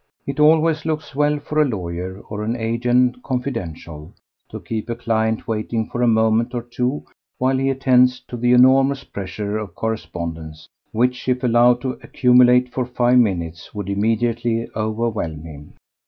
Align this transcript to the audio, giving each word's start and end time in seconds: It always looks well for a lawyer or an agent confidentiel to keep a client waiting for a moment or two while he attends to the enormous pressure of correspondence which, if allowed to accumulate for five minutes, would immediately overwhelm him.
It 0.25 0.39
always 0.39 0.83
looks 0.83 1.13
well 1.13 1.37
for 1.37 1.61
a 1.61 1.65
lawyer 1.69 2.21
or 2.21 2.41
an 2.43 2.55
agent 2.55 3.21
confidentiel 3.21 4.11
to 4.49 4.59
keep 4.59 4.89
a 4.89 4.95
client 4.95 5.47
waiting 5.47 5.87
for 5.87 6.01
a 6.01 6.07
moment 6.07 6.55
or 6.55 6.63
two 6.63 7.03
while 7.37 7.57
he 7.57 7.69
attends 7.69 8.19
to 8.21 8.35
the 8.35 8.51
enormous 8.51 9.03
pressure 9.03 9.59
of 9.59 9.75
correspondence 9.75 10.67
which, 10.91 11.29
if 11.29 11.43
allowed 11.43 11.81
to 11.81 11.99
accumulate 12.01 12.69
for 12.73 12.83
five 12.87 13.19
minutes, 13.19 13.75
would 13.75 13.89
immediately 13.89 14.67
overwhelm 14.75 15.43
him. 15.43 15.73